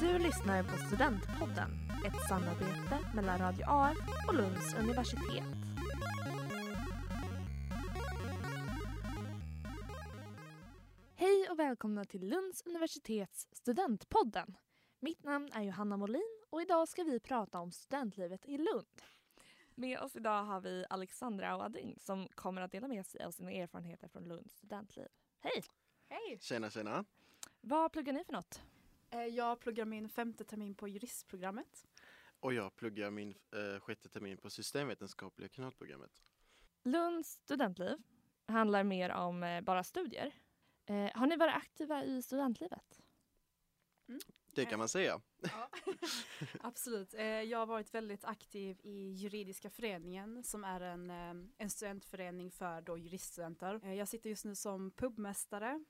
Du 0.00 0.18
lyssnar 0.18 0.62
på 0.62 0.76
Studentpodden, 0.86 1.70
ett 2.06 2.28
samarbete 2.28 2.98
mellan 3.14 3.38
Radio 3.38 3.64
AF 3.68 3.96
och 4.28 4.34
Lunds 4.34 4.74
universitet. 4.74 5.44
Hej 11.14 11.48
och 11.50 11.58
välkomna 11.58 12.04
till 12.04 12.28
Lunds 12.28 12.62
universitets 12.66 13.48
Studentpodden. 13.52 14.56
Mitt 15.00 15.24
namn 15.24 15.48
är 15.52 15.62
Johanna 15.62 15.96
Molin 15.96 16.42
och 16.50 16.62
idag 16.62 16.88
ska 16.88 17.02
vi 17.02 17.20
prata 17.20 17.60
om 17.60 17.72
studentlivet 17.72 18.46
i 18.46 18.58
Lund. 18.58 19.02
Med 19.74 20.00
oss 20.00 20.16
idag 20.16 20.44
har 20.44 20.60
vi 20.60 20.84
Alexandra 20.90 21.50
Awading 21.50 21.96
som 21.98 22.28
kommer 22.34 22.62
att 22.62 22.72
dela 22.72 22.88
med 22.88 23.06
sig 23.06 23.24
av 23.24 23.30
sina 23.30 23.52
erfarenheter 23.52 24.08
från 24.08 24.28
Lunds 24.28 24.54
studentliv. 24.54 25.08
Hej! 25.40 25.64
Hej! 26.08 26.38
Tjena 26.40 26.70
tjena! 26.70 27.04
Vad 27.60 27.92
pluggar 27.92 28.12
ni 28.12 28.24
för 28.24 28.32
något? 28.32 28.62
Eh, 29.10 29.24
Jag 29.26 29.60
pluggar 29.60 29.84
min 29.84 30.08
femte 30.08 30.44
termin 30.44 30.74
på 30.74 30.88
juristprogrammet. 30.88 31.86
Och 32.40 32.54
jag 32.54 32.76
pluggar 32.76 33.10
min 33.10 33.28
eh, 33.30 33.80
sjätte 33.80 34.08
termin 34.08 34.36
på 34.38 34.50
systemvetenskapliga 34.50 35.48
kanalprogrammet. 35.48 36.22
Lunds 36.84 37.28
studentliv 37.32 37.96
handlar 38.46 38.84
mer 38.84 39.10
om 39.10 39.42
eh, 39.42 39.60
bara 39.60 39.84
studier. 39.84 40.32
Eh, 40.86 41.10
har 41.14 41.26
ni 41.26 41.36
varit 41.36 41.54
aktiva 41.54 42.04
i 42.04 42.22
studentlivet? 42.22 43.00
Det 44.54 44.64
kan 44.64 44.78
man 44.78 44.88
säga. 44.88 45.20
Absolut. 46.60 47.14
Eh, 47.14 47.24
Jag 47.24 47.58
har 47.58 47.66
varit 47.66 47.94
väldigt 47.94 48.24
aktiv 48.24 48.80
i 48.82 49.12
juridiska 49.12 49.70
föreningen 49.70 50.42
som 50.44 50.64
är 50.64 50.80
en, 50.80 51.10
eh, 51.10 51.46
en 51.58 51.70
studentförening 51.70 52.50
för 52.50 52.80
då 52.80 52.98
juriststudenter. 52.98 53.80
Eh, 53.84 53.94
Jag 53.94 54.08
sitter 54.08 54.30
just 54.30 54.44
nu 54.44 54.54
som 54.54 54.90
pubmästare 54.90 55.84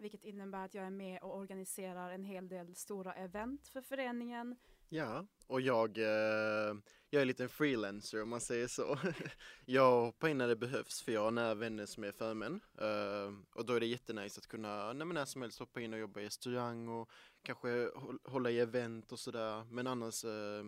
vilket 0.00 0.24
innebär 0.24 0.64
att 0.64 0.74
jag 0.74 0.86
är 0.86 0.90
med 0.90 1.22
och 1.22 1.36
organiserar 1.36 2.10
en 2.10 2.24
hel 2.24 2.48
del 2.48 2.74
stora 2.74 3.12
event 3.12 3.68
för 3.68 3.80
föreningen. 3.80 4.56
Ja, 4.88 5.26
och 5.46 5.60
jag, 5.60 5.98
eh, 5.98 6.76
jag 7.10 7.22
är 7.22 7.24
lite 7.24 7.42
en 7.42 7.48
freelancer 7.48 8.22
om 8.22 8.28
man 8.28 8.40
säger 8.40 8.66
så. 8.68 8.98
jag 9.64 10.00
hoppar 10.00 10.28
in 10.28 10.38
när 10.38 10.48
det 10.48 10.56
behövs 10.56 11.02
för 11.02 11.12
jag 11.12 11.22
har 11.22 11.30
nära 11.30 11.54
vänner 11.54 11.86
som 11.86 12.04
är 12.04 12.12
förmän. 12.12 12.60
Eh, 12.78 13.32
och 13.54 13.66
då 13.66 13.74
är 13.74 13.80
det 13.80 13.86
jättenice 13.86 14.38
att 14.38 14.46
kunna 14.46 14.92
nej, 14.92 15.06
när 15.06 15.24
som 15.24 15.42
helst 15.42 15.58
hoppa 15.58 15.80
in 15.80 15.92
och 15.92 15.98
jobba 15.98 16.20
i 16.20 16.26
restaurang 16.26 16.88
och 16.88 17.10
kanske 17.42 17.90
hålla 18.24 18.50
i 18.50 18.60
event 18.60 19.12
och 19.12 19.18
sådär. 19.18 19.64
Men 19.70 19.86
annars 19.86 20.24
eh, 20.24 20.64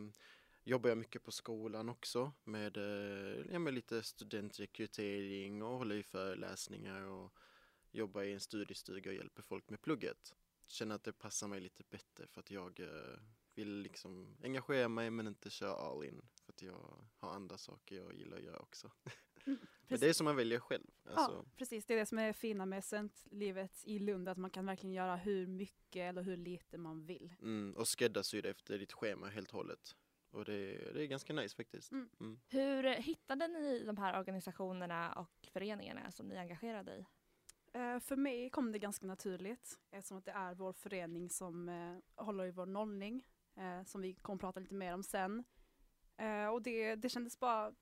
jobbar 0.65 0.89
jag 0.89 0.99
mycket 0.99 1.25
på 1.25 1.33
skolan 1.33 1.89
också 1.89 2.33
med, 2.45 2.77
eh, 2.77 3.45
ja, 3.53 3.59
med 3.59 3.75
lite 3.75 4.03
studentrekrytering 4.03 5.62
och 5.62 5.78
håller 5.78 5.95
i 5.95 6.03
föreläsningar 6.03 7.03
och 7.03 7.33
jobbar 7.93 8.23
i 8.23 8.33
en 8.33 8.41
studiestuga 8.41 9.11
och 9.11 9.17
hjälper 9.17 9.43
folk 9.43 9.71
med 9.71 9.83
plugget. 9.83 10.35
Känner 10.67 10.95
att 10.95 11.05
det 11.05 11.12
passar 11.12 11.48
mig 11.48 11.61
lite 11.61 11.83
bättre 11.91 12.27
för 12.27 12.41
att 12.41 12.51
jag 12.51 12.81
eh, 12.81 13.19
vill 13.55 13.79
liksom 13.79 14.37
engagera 14.43 14.89
mig 14.89 15.11
men 15.11 15.27
inte 15.27 15.51
köra 15.51 15.75
all 15.75 16.05
in. 16.05 16.23
För 16.45 16.53
att 16.53 16.62
jag 16.62 17.05
har 17.17 17.31
andra 17.31 17.59
saker 17.59 17.97
jag 17.97 18.15
gillar 18.15 18.37
att 18.37 18.43
göra 18.43 18.59
också. 18.59 18.91
men 19.89 20.01
det 20.01 20.09
är 20.09 20.12
som 20.12 20.25
man 20.25 20.37
väljer 20.37 20.61
själv. 20.61 20.87
Alltså, 21.05 21.33
Ja, 21.33 21.45
precis. 21.57 21.84
Det 21.87 21.95
är 21.95 21.99
det 21.99 22.07
som 22.07 22.19
är 22.19 22.33
fina 22.33 22.67
med 22.67 22.84
studentlivet 22.84 23.84
i 23.84 23.99
Lund, 23.99 24.29
att 24.29 24.39
man 24.39 24.51
kan 24.51 24.67
verkligen 24.67 24.95
göra 24.95 25.17
hur 25.17 25.47
mycket 25.47 26.01
eller 26.01 26.23
hur 26.23 26.37
lite 26.37 26.79
man 26.79 27.06
vill. 27.06 27.34
mm, 27.41 27.77
och 27.77 27.89
skräddarsy 27.89 28.41
det 28.41 28.51
efter 28.51 28.79
ditt 28.79 28.93
schema 28.93 29.29
helt 29.29 29.49
och 29.51 29.56
hållet. 29.56 29.97
Och 30.31 30.45
det, 30.45 30.93
det 30.95 31.03
är 31.03 31.06
ganska 31.06 31.33
nice 31.33 31.56
faktiskt. 31.56 31.93
Mm. 31.93 32.09
Mm. 32.21 32.41
Hur 32.49 32.83
hittade 32.95 33.49
ni 33.49 33.84
de 33.84 33.97
här 33.97 34.19
organisationerna 34.19 35.12
och 35.12 35.49
föreningarna 35.53 36.11
som 36.11 36.29
ni 36.29 36.34
är 36.34 36.41
engagerade 36.41 36.97
i? 36.97 37.06
Eh, 37.73 37.98
för 37.98 38.17
mig 38.17 38.51
kom 38.51 38.73
det 38.73 38.78
ganska 38.78 39.06
naturligt 39.06 39.81
eftersom 39.91 40.19
att 40.19 40.25
det 40.25 40.31
är 40.31 40.55
vår 40.55 40.73
förening 40.73 41.31
som 41.31 41.69
eh, 41.69 42.25
håller 42.25 42.45
i 42.45 42.51
vår 42.51 42.67
nollning 42.67 43.27
eh, 43.56 43.84
som 43.84 44.01
vi 44.01 44.15
kommer 44.15 44.39
prata 44.39 44.61
lite 44.61 44.75
mer 44.75 44.95
om 44.95 45.03
sen. 45.03 45.45
Eh, 46.17 46.47
och 46.47 46.62
det, 46.62 46.95
det 46.95 47.09
kändes 47.09 47.39
bara 47.39 47.75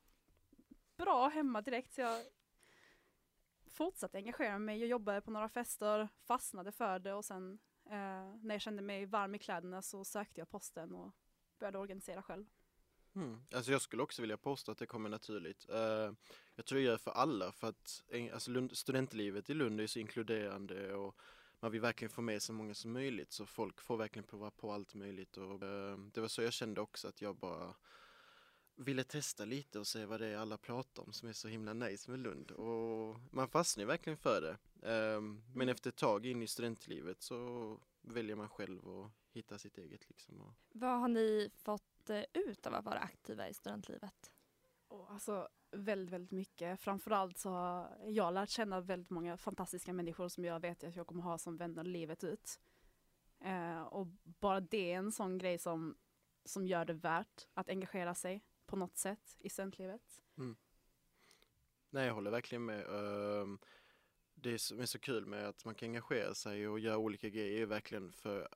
bra 0.97 1.29
hemma 1.29 1.63
direkt 1.63 1.93
så 1.93 2.01
jag 2.01 2.25
fortsatte 3.67 4.19
engagera 4.19 4.59
mig. 4.59 4.79
Jag 4.79 4.89
jobbade 4.89 5.21
på 5.21 5.31
några 5.31 5.49
fester, 5.49 6.09
fastnade 6.21 6.73
för 6.73 6.99
det 6.99 7.15
och 7.15 7.25
sen 7.25 7.59
eh, 7.85 8.37
när 8.43 8.55
jag 8.55 8.61
kände 8.61 8.83
mig 8.83 9.07
varm 9.07 9.35
i 9.35 9.39
kläderna 9.39 9.83
så 9.83 10.05
sökte 10.05 10.41
jag 10.41 10.51
posten 10.51 10.95
och 10.95 11.15
började 11.59 11.79
organisera 11.79 12.23
själv. 12.23 12.47
Mm. 13.17 13.41
Alltså 13.53 13.73
jag 13.73 13.83
skulle 13.83 14.03
också 14.03 14.23
vilja 14.23 14.37
påstå 14.37 14.73
att 14.73 14.79
det 14.79 14.87
kommer 14.87 15.09
naturligt. 15.09 15.67
Eh, 15.69 16.13
jag 16.57 16.67
tror 16.67 16.79
det 16.79 16.85
gör 16.85 16.99
för 16.99 17.11
alla 17.11 17.53
för 17.53 17.69
att 17.69 18.03
alltså 18.33 18.51
Lund, 18.51 18.77
studentlivet 18.77 19.51
i 19.51 19.55
Lund 19.55 19.81
är 19.81 19.87
så 19.87 19.99
inkluderande 19.99 20.95
och 20.95 21.17
man 21.61 21.73
vill 21.73 21.81
verkligen 21.81 22.11
få 22.11 22.23
med 22.23 22.43
så 22.43 22.53
många 22.53 22.75
som 22.75 22.93
möjligt 22.93 23.33
så 23.33 23.47
folk 23.47 23.81
får 23.81 23.97
verkligen 23.97 24.27
prova 24.27 24.51
på 24.51 24.73
allt 24.73 24.95
möjligt 24.95 25.37
och 25.37 25.63
eh, 25.63 25.99
det 25.99 26.21
var 26.21 26.29
så 26.29 26.43
jag 26.43 26.53
kände 26.53 26.81
också 26.81 27.09
att 27.09 27.23
jag 27.23 27.37
bara 27.37 27.75
ville 28.77 29.05
testa 29.05 29.45
lite 29.45 29.79
och 29.79 29.87
se 29.87 30.07
vad 30.07 30.21
det 30.21 30.27
är 30.27 30.37
alla 30.37 30.59
pratar 30.59 31.03
om 31.03 31.13
som 31.13 31.29
är 31.29 31.33
så 31.33 31.49
himla 31.49 31.73
nice 31.73 32.11
med 32.11 32.21
Lund 32.21 32.51
och 32.51 33.21
man 33.31 33.49
fastnar 33.49 33.85
verkligen 33.85 34.17
för 34.17 34.41
det. 34.41 34.57
Eh, 34.93 35.21
men 35.55 35.69
efter 35.69 35.91
ett 35.91 35.97
tag 35.97 36.27
in 36.27 36.43
i 36.43 36.47
studentlivet 36.47 37.23
så 37.23 37.81
väljer 38.03 38.37
man 38.37 38.49
själv 38.49 38.85
och 38.89 39.11
hittar 39.31 39.59
sitt 39.59 39.79
eget 39.79 40.09
liksom. 40.09 40.41
Och, 40.41 40.55
Vad 40.73 41.01
har 41.01 41.09
ni 41.09 41.51
fått 41.55 42.11
eh, 42.11 42.25
ut 42.33 42.67
av 42.67 42.75
att 42.75 42.85
vara 42.85 42.99
aktiva 42.99 43.49
i 43.49 43.55
studentlivet? 43.55 44.33
Och 44.89 45.11
alltså 45.13 45.49
väldigt, 45.71 46.13
väldigt 46.13 46.31
mycket. 46.31 46.81
Framförallt 46.81 47.39
så 47.39 47.51
har 47.51 47.97
jag 48.07 48.35
lärt 48.35 48.49
känna 48.49 48.81
väldigt 48.81 49.11
många 49.11 49.37
fantastiska 49.37 49.93
människor 49.93 50.29
som 50.29 50.45
jag 50.45 50.61
vet 50.61 50.85
att 50.85 50.97
jag 50.97 51.07
kommer 51.07 51.23
ha 51.23 51.39
som 51.39 51.57
vänner 51.57 51.85
livet 51.85 52.25
ut. 52.25 52.61
Eh, 53.41 53.83
och 53.83 54.07
bara 54.23 54.61
det 54.61 54.93
är 54.93 54.97
en 54.97 55.13
sån 55.13 55.39
grej 55.39 55.59
som, 55.59 55.97
som 56.45 56.67
gör 56.67 56.85
det 56.85 56.93
värt 56.93 57.47
att 57.55 57.69
engagera 57.69 58.15
sig 58.15 58.43
på 58.67 58.77
något 58.77 58.97
sätt 58.97 59.37
i 59.39 59.51
studentlivet. 59.51 60.23
Nej, 61.91 62.07
jag 62.07 62.15
håller 62.15 62.31
verkligen 62.31 62.65
med. 62.65 62.87
Ehm, 62.87 63.59
Det 64.43 64.59
som 64.59 64.81
är 64.81 64.87
så 64.87 64.99
kul 64.99 65.27
med 65.27 65.49
att 65.49 65.65
man 65.65 65.75
kan 65.75 65.87
engagera 65.89 66.35
sig 66.35 66.69
och 66.69 66.81
göra 66.81 66.99
olika 66.99 67.29
grejer 67.29 67.63
är 67.63 67.67
verkligen 67.67 68.13
för 68.13 68.49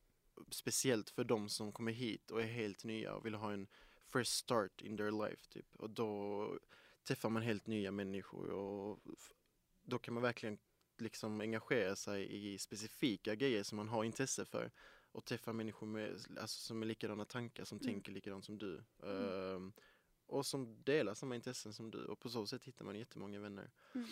speciellt 0.50 1.10
för 1.10 1.24
de 1.24 1.48
som 1.48 1.72
kommer 1.72 1.92
hit 1.92 2.30
och 2.30 2.40
är 2.42 2.46
helt 2.46 2.84
nya 2.84 3.14
och 3.14 3.26
vill 3.26 3.34
ha 3.34 3.52
en 3.52 3.66
first 4.12 4.32
start 4.32 4.82
in 4.82 4.96
their 4.96 5.28
life 5.28 5.48
typ. 5.48 5.76
Och 5.76 5.90
då 5.90 6.58
träffar 7.02 7.28
man 7.28 7.42
helt 7.42 7.66
nya 7.66 7.90
människor 7.92 8.50
och 8.50 9.00
då 9.82 9.98
kan 9.98 10.14
man 10.14 10.22
verkligen 10.22 10.58
liksom 10.98 11.40
engagera 11.40 11.96
sig 11.96 12.52
i 12.52 12.58
specifika 12.58 13.34
grejer 13.34 13.62
som 13.62 13.76
man 13.76 13.88
har 13.88 14.04
intresse 14.04 14.44
för 14.44 14.70
och 15.12 15.24
träffa 15.24 15.52
människor 15.52 15.86
med, 15.86 16.10
alltså, 16.40 16.60
som 16.60 16.82
är 16.82 16.86
likadana 16.86 17.24
tankar, 17.24 17.64
som 17.64 17.78
Mm. 17.78 17.92
tänker 17.92 18.12
likadant 18.12 18.44
som 18.44 18.58
du. 18.58 18.84
Ehm, 19.02 19.72
och 20.26 20.46
som 20.46 20.82
delar 20.84 21.14
samma 21.14 21.34
intressen 21.34 21.72
som 21.72 21.90
du 21.90 22.04
och 22.04 22.20
på 22.20 22.28
så 22.28 22.46
sätt 22.46 22.64
hittar 22.64 22.84
man 22.84 22.96
jättemånga 22.98 23.40
vänner. 23.40 23.70
Mm. 23.94 24.08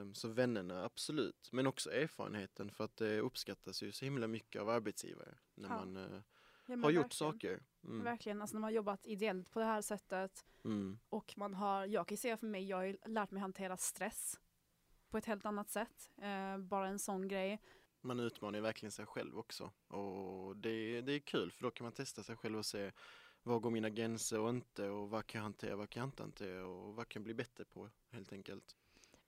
Ehm, 0.00 0.14
Så 0.14 0.28
vännerna, 0.28 0.84
absolut. 0.84 1.48
Men 1.52 1.66
också 1.66 1.92
erfarenheten 1.92 2.70
för 2.70 2.84
att 2.84 2.96
det 2.96 3.20
uppskattas 3.20 3.82
ju 3.82 3.92
så 3.92 4.04
himla 4.04 4.26
mycket 4.26 4.62
av 4.62 4.68
arbetsgivare 4.68 5.38
när 5.54 5.68
Ja. 5.68 5.74
man 5.84 5.96
eh, 5.96 6.20
Ja, 6.66 6.76
har 6.76 6.90
gjort 6.90 7.04
verkligen. 7.04 7.10
saker. 7.10 7.62
Mm. 7.84 8.04
Verkligen, 8.04 8.40
alltså 8.40 8.54
när 8.56 8.60
man 8.60 8.68
har 8.68 8.74
jobbat 8.76 9.06
ideellt 9.06 9.50
på 9.50 9.58
det 9.60 9.64
här 9.66 9.82
sättet 9.82 10.44
Mm. 10.64 10.98
och 11.08 11.34
man 11.36 11.54
har, 11.54 11.86
jag 11.86 12.08
kan 12.08 12.18
säga 12.18 12.36
för 12.36 12.46
mig, 12.46 12.64
jag 12.68 12.76
har 12.76 13.08
lärt 13.08 13.30
mig 13.30 13.40
hantera 13.40 13.76
stress 13.76 14.40
på 15.10 15.18
ett 15.18 15.24
helt 15.24 15.44
annat 15.46 15.70
sätt. 15.70 16.10
Eh, 16.16 16.58
bara 16.58 16.88
en 16.88 16.98
sån 16.98 17.28
grej. 17.28 17.60
Man 18.00 18.20
utmanar 18.20 18.58
ju 18.58 18.62
verkligen 18.62 18.92
sig 18.92 19.06
själv 19.06 19.38
också. 19.38 19.72
Och 19.86 20.56
det, 20.56 21.00
det 21.00 21.12
är 21.12 21.18
kul 21.18 21.50
för 21.50 21.62
då 21.62 21.70
kan 21.70 21.84
man 21.84 21.92
testa 21.92 22.22
sig 22.22 22.36
själv 22.36 22.58
och 22.58 22.66
se 22.66 22.92
var 23.48 23.60
går 23.60 23.70
mina 23.70 23.90
gränser 23.90 24.40
och 24.40 24.50
inte 24.50 24.88
och 24.88 25.10
vad 25.10 25.26
kan 25.26 25.38
jag 25.38 25.42
hantera, 25.42 25.76
vad 25.76 25.90
kan 25.90 26.00
jag 26.00 26.08
inte 26.08 26.22
hantera 26.22 26.66
och 26.66 26.94
vad 26.94 27.08
kan 27.08 27.20
jag 27.20 27.24
bli 27.24 27.34
bättre 27.34 27.64
på 27.64 27.90
helt 28.10 28.32
enkelt. 28.32 28.76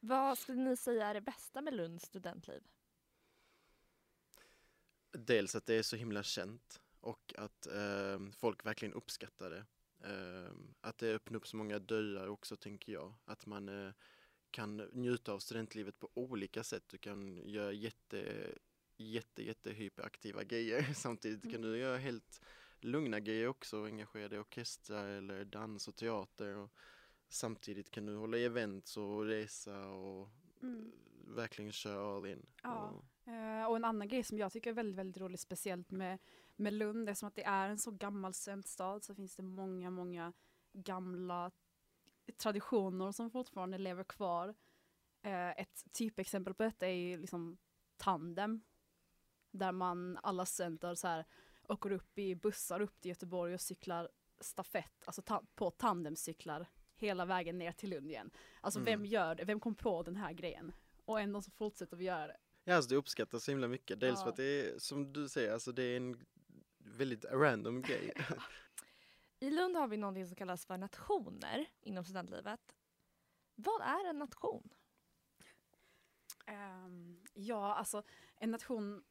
Vad 0.01 0.39
skulle 0.39 0.59
ni 0.59 0.77
säga 0.77 1.07
är 1.07 1.15
det 1.15 1.21
bästa 1.21 1.61
med 1.61 1.75
Lunds 1.75 2.05
studentliv? 2.05 2.63
Dels 5.13 5.55
att 5.55 5.67
det 5.67 5.75
är 5.75 5.83
så 5.83 5.97
himla 5.97 6.23
känt 6.23 6.81
och 7.01 7.35
att 7.39 7.67
eh, 7.67 8.21
folk 8.33 8.67
verkligen 8.67 8.95
uppskattar 8.95 9.51
det. 9.51 9.65
Eh, 10.05 10.53
att 10.81 10.99
det 10.99 11.15
öppnar 11.15 11.37
upp 11.37 11.47
så 11.47 11.57
många 11.57 11.79
dörrar 11.79 12.27
också 12.27 12.57
tänker 12.57 12.93
jag. 12.93 13.15
Att 13.25 13.47
man 13.47 13.69
eh, 13.69 13.93
kan 14.51 14.77
njuta 14.77 15.33
av 15.33 15.39
studentlivet 15.39 15.99
på 15.99 16.11
olika 16.15 16.65
sätt. 16.65 16.85
Du 16.87 16.99
kan 16.99 17.49
göra 17.49 17.73
jätte, 17.73 18.51
jätte, 18.97 19.43
jätte 19.43 19.71
hyperaktiva 19.71 20.45
grejer. 20.45 20.83
Samtidigt 20.95 21.53
kan 21.53 21.63
du 21.63 21.79
göra 21.79 21.97
helt 21.97 22.41
lugna 22.85 23.21
grejer 23.21 23.47
också. 23.49 23.85
Engagera 23.85 24.29
dig 24.29 24.39
i 24.39 24.41
orkestrar 24.41 25.07
eller 25.07 25.45
dans 25.45 25.89
och 25.89 25.97
teater. 25.97 26.57
Och 26.57 26.71
samtidigt 27.29 27.91
kan 27.91 28.07
du 28.07 28.17
hålla 28.17 28.39
events 28.39 28.97
och 28.97 29.25
resa 29.25 29.87
och 29.89 30.29
Mm. 30.63 30.93
verkligen 31.27 31.73
köra 31.73 32.17
all 32.17 32.27
in. 32.27 32.47
Ja. 32.63 32.89
Och, 32.91 33.05
Eh, 33.33 33.67
och 33.67 33.77
en 33.77 33.85
annan 33.85 34.09
grej 34.09 34.23
som 34.23 34.39
jag 34.39 34.53
tycker 34.53 34.71
är 34.71 34.75
väldigt, 34.75 34.97
väldigt 34.97 35.21
rolig, 35.23 35.39
speciellt 35.41 35.91
med, 35.91 36.19
med 36.57 36.73
Lund, 36.73 37.09
är 37.09 37.15
som 37.15 37.29
att 37.29 37.35
det 37.35 37.45
är 37.45 37.69
en 37.69 37.79
så 37.79 37.91
gammal 37.91 38.35
studentstad 38.35 39.01
så 39.01 39.15
finns 39.15 39.37
det 39.37 39.43
många, 39.43 39.91
många 39.91 40.33
gamla 40.73 41.51
traditioner 42.37 43.13
som 43.13 43.31
fortfarande 43.31 43.79
lever 43.79 44.05
kvar. 44.05 44.55
Eh, 45.23 45.51
ett 45.51 45.85
typexempel 45.93 46.55
på 46.55 46.63
detta 46.63 46.87
är 46.87 46.93
ju 46.95 47.17
liksom 47.17 47.59
tandem. 47.97 48.61
Där 49.51 49.73
man, 49.73 50.19
alla 50.23 50.47
studenter 50.47 50.95
så 50.95 51.09
här, 51.09 51.25
åker 51.71 51.93
upp 51.93 52.19
i 52.19 52.35
bussar 52.35 52.81
upp 52.81 53.01
till 53.01 53.09
Göteborg 53.09 53.55
och 53.55 53.61
cyklar 53.61 54.09
stafett, 54.41 55.05
alltså 55.05 55.23
ta 55.23 55.43
på 55.55 55.71
tandemcyklar 55.71 56.67
hela 56.95 57.25
vägen 57.25 57.59
ner 57.59 57.73
till 57.73 57.91
Lund 57.91 58.11
igen. 58.11 58.31
Alltså 58.61 58.81
Mm. 58.81 58.85
vem 58.93 59.07
gör 59.07 59.35
det? 59.35 59.45
Vem 59.45 59.61
kom 59.61 59.75
på 59.75 60.03
den 60.03 60.17
här 60.17 60.33
grejen? 60.33 60.73
Och 61.05 61.21
ändå 61.21 61.43
så 61.43 61.51
fortsätter 61.51 61.97
vi 61.97 62.05
göra 62.05 62.27
det. 62.27 62.37
Ja, 62.65 62.77
alltså 62.77 62.89
det 62.91 62.97
uppskattas 62.97 63.45
så 63.45 63.51
himla 63.51 63.69
mycket. 63.69 64.01
Dels 64.01 64.19
Ja. 64.19 64.23
för 64.25 64.31
att 64.31 64.37
det 64.37 64.45
är, 64.45 64.79
som 64.79 65.13
du 65.13 65.29
säger, 65.29 65.53
alltså 65.53 65.73
det 65.73 65.83
är 65.83 65.97
en 65.97 66.27
väldigt 66.79 67.25
random 67.25 67.83
grej. 67.83 68.13
I 69.41 69.51
Lund 69.51 69.77
har 69.77 69.89
vi 69.89 69.97
någonting 69.97 70.27
som 70.27 70.37
kallas 70.37 70.67
för 70.67 70.77
nationer 70.79 71.67
inom 71.81 72.05
studentlivet. 72.05 72.77
Vad 73.55 73.81
är 73.83 74.09
en 74.11 74.19
nation? 74.19 74.71
Ehm, 76.47 77.25
ja, 77.35 77.75
alltså 77.75 78.03
en 78.37 78.51
nation 78.51 79.05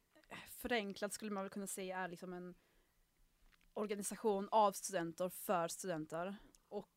förenklat 0.48 1.12
skulle 1.12 1.30
man 1.30 1.44
väl 1.44 1.50
kunna 1.50 1.66
säga 1.66 1.98
är 1.98 2.08
liksom 2.08 2.32
en 2.32 2.54
organisation 3.74 4.48
av 4.50 4.72
studenter 4.72 5.28
för 5.28 5.68
studenter. 5.68 6.36
Och 6.68 6.96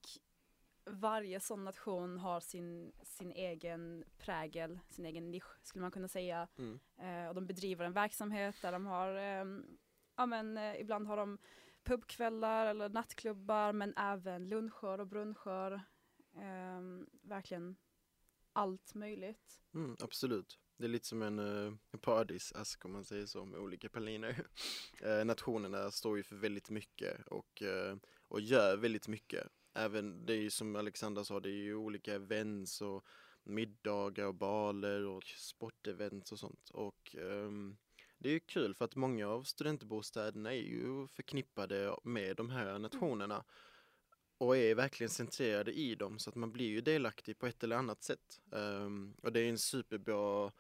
varje 0.86 1.40
sån 1.40 1.64
nation 1.64 2.18
har 2.18 2.40
sin, 2.40 2.92
sin 3.04 3.32
egen 3.32 4.04
prägel, 4.18 4.80
sin 4.90 5.06
egen 5.06 5.32
nisch 5.32 5.60
skulle 5.64 5.82
man 5.82 5.92
kunna 5.92 6.08
säga. 6.08 6.48
Mm. 6.58 6.80
Eh, 6.98 7.28
och 7.28 7.36
de 7.36 7.46
bedriver 7.48 7.86
en 7.86 7.94
verksamhet 7.94 8.56
där 8.62 8.72
de 8.72 8.86
har, 8.86 9.16
ehm, 9.16 9.78
ja 10.16 10.26
men 10.26 10.58
eh, 10.58 10.82
ibland 10.82 11.08
har 11.08 11.18
de 11.18 11.38
pubkvällar 11.84 12.66
eller 12.66 12.90
nattklubbar 12.90 13.74
men 13.74 13.94
även 13.98 14.50
luncher 14.50 15.00
och 15.00 15.08
bruncher. 15.08 15.82
Ehm, 16.36 17.10
verkligen 17.22 17.76
allt 18.54 18.94
möjligt. 18.94 19.62
Mm, 19.74 19.96
absolut. 20.04 20.60
Det 20.78 20.84
är 20.84 20.90
lite 20.90 21.08
som 21.08 21.22
en 21.22 21.40
eh, 21.40 21.46
uh, 21.46 22.00
paradisask 22.02 22.86
om 22.86 22.92
man 22.92 23.06
säger 23.06 23.25
så 23.25 23.46
med 23.46 23.60
olika 23.60 23.90
praliner. 23.90 24.48
Eh, 25.02 25.25
nationerna 25.25 25.92
står 25.92 26.18
ju 26.18 26.24
för 26.24 26.36
väldigt 26.36 26.70
mycket 26.70 27.28
och, 27.28 27.62
eh, 27.62 27.96
och 28.28 28.42
gör 28.42 28.78
väldigt 28.78 29.08
mycket. 29.08 29.48
Även 29.74 30.25
det 30.25 30.34
är 30.34 30.38
ju 30.38 30.50
som 30.50 30.75
Alexandra 30.75 31.24
sa, 31.24 31.40
det 31.40 31.50
är 31.50 31.64
ju 31.64 31.75
olika 31.75 32.14
events 32.14 32.81
och 32.81 33.06
middagar 33.44 34.25
och 34.25 34.36
baler 34.36 35.06
och 35.06 35.24
sportevents 35.24 36.31
och 36.31 36.40
sånt. 36.40 36.70
Och 36.70 37.16
um, 37.20 37.78
det 38.18 38.30
är 38.30 38.34
ju 38.34 38.40
kul 38.40 38.75
för 38.75 38.86
att 38.86 38.96
många 38.96 39.28
av 39.28 39.44
studentbostäderna 39.44 40.54
är 40.54 40.62
ju 40.62 41.08
förknippade 41.08 41.96
med 42.04 42.36
de 42.36 42.50
här 42.50 42.80
nationerna 42.80 43.44
och 44.44 44.57
är 44.57 44.75
verkligen 44.75 45.10
centrerade 45.10 45.72
i 45.72 45.95
dem 45.95 46.19
så 46.19 46.30
att 46.30 46.36
man 46.36 46.51
blir 46.51 46.68
ju 46.68 46.81
delaktig 46.81 47.40
på 47.40 47.48
ett 47.48 47.63
eller 47.63 47.75
annat 47.75 48.04
sätt. 48.04 48.42
Um, 48.50 49.16
och 49.22 49.34
det 49.34 49.40
är 49.40 49.50
en 49.50 49.57
superbra, 49.57 50.51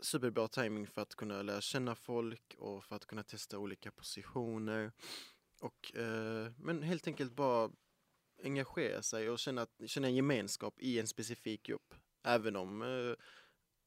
superbra 0.00 0.48
timing 0.48 0.86
för 0.86 1.02
att 1.02 1.14
kunna 1.14 1.42
lära 1.42 1.60
känna 1.60 1.94
folk 1.94 2.56
och 2.58 2.84
för 2.84 2.96
att 2.96 3.06
kunna 3.06 3.22
testa 3.22 3.58
olika 3.58 3.90
positioner. 3.90 4.92
Och, 5.60 5.92
uh, 5.96 6.50
men 6.56 6.82
helt 6.82 7.06
enkelt 7.06 7.32
bara 7.32 7.70
engagera 8.42 9.02
sig 9.02 9.30
och 9.30 9.38
känna, 9.38 9.66
känna 9.86 10.08
en 10.08 10.16
gemenskap 10.16 10.80
i 10.80 10.98
en 10.98 11.06
specifik 11.06 11.62
grupp. 11.62 11.94
Även 12.22 12.56
om 12.56 12.82
uh, 12.82 13.16